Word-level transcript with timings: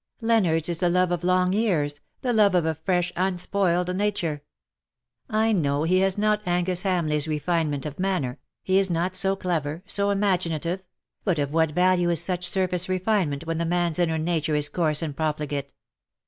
Leonardos 0.19 0.67
is 0.67 0.79
the 0.79 0.89
love 0.89 1.11
of 1.11 1.23
long 1.23 1.53
years— 1.53 2.01
the 2.23 2.33
love 2.33 2.55
of 2.55 2.65
a 2.65 2.73
fresh 2.73 3.13
unspoiled 3.15 3.95
nature. 3.95 4.41
I 5.29 5.51
know 5.51 5.81
that 5.83 5.89
he 5.89 5.99
has 5.99 6.17
not 6.17 6.41
Angus 6.43 6.81
Ham 6.81 7.07
leigh^s 7.07 7.27
refinement 7.27 7.85
of 7.85 7.99
manner— 7.99 8.39
he 8.63 8.79
is 8.79 8.89
not 8.89 9.15
so 9.15 9.35
clever— 9.35 9.83
so 9.85 10.09
imaginative— 10.09 10.81
but 11.23 11.37
of 11.37 11.53
what 11.53 11.73
value 11.73 12.09
is 12.09 12.19
such 12.19 12.47
surface 12.47 12.89
refinement 12.89 13.45
when 13.45 13.59
the 13.59 13.63
man^s 13.63 13.99
inner 13.99 14.17
nature 14.17 14.55
is 14.55 14.69
coarse 14.69 15.03
and 15.03 15.15
profligate. 15.15 15.71